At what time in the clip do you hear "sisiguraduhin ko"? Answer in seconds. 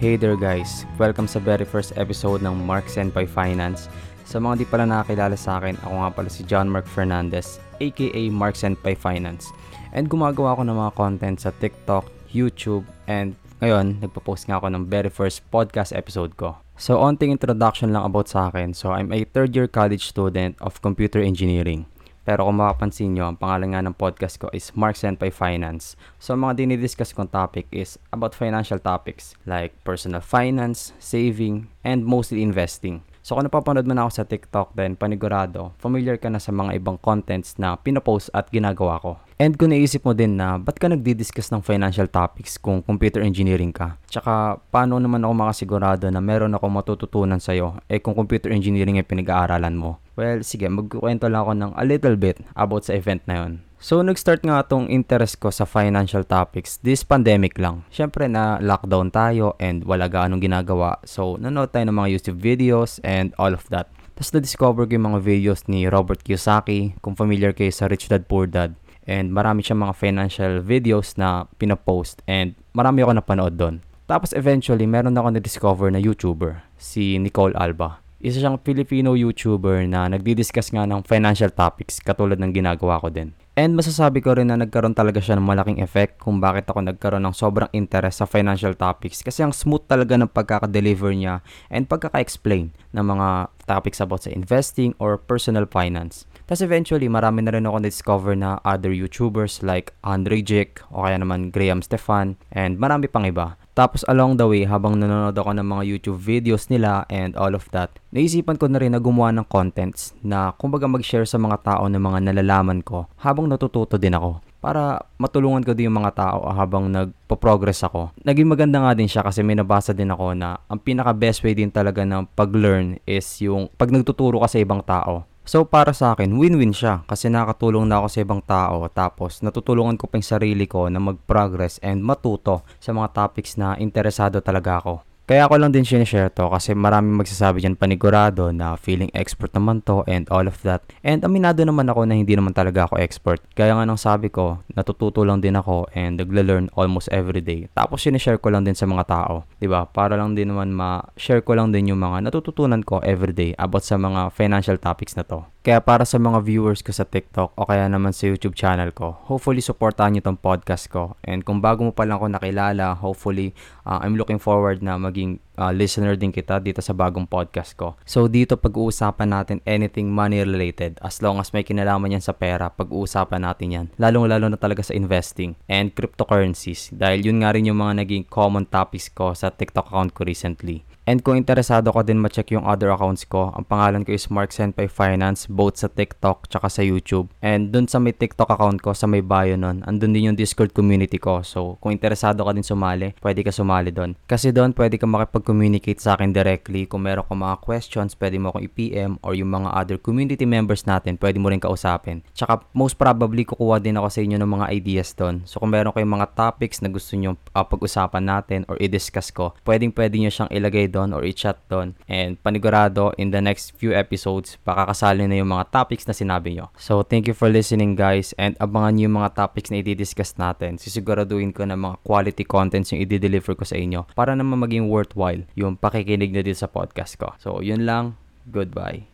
220.76-221.64